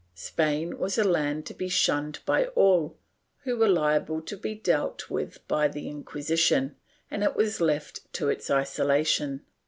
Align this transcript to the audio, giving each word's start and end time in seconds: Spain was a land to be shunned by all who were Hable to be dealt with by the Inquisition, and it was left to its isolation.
Spain 0.15 0.79
was 0.79 0.97
a 0.97 1.03
land 1.03 1.45
to 1.45 1.53
be 1.53 1.69
shunned 1.69 2.21
by 2.25 2.45
all 2.55 2.97
who 3.43 3.55
were 3.55 3.67
Hable 3.67 4.19
to 4.25 4.35
be 4.35 4.55
dealt 4.55 5.11
with 5.11 5.47
by 5.47 5.67
the 5.67 5.87
Inquisition, 5.87 6.75
and 7.11 7.21
it 7.23 7.35
was 7.35 7.61
left 7.61 8.11
to 8.13 8.27
its 8.27 8.49
isolation. 8.49 9.45